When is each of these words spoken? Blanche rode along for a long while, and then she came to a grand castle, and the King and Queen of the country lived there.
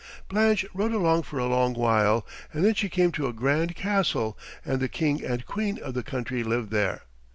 Blanche 0.29 0.65
rode 0.73 0.93
along 0.93 1.21
for 1.21 1.37
a 1.37 1.45
long 1.45 1.75
while, 1.75 2.25
and 2.51 2.65
then 2.65 2.73
she 2.73 2.89
came 2.89 3.11
to 3.11 3.27
a 3.27 3.33
grand 3.33 3.75
castle, 3.75 4.35
and 4.65 4.79
the 4.79 4.89
King 4.89 5.23
and 5.23 5.45
Queen 5.45 5.77
of 5.77 5.93
the 5.93 6.01
country 6.01 6.43
lived 6.43 6.71
there. 6.71 7.03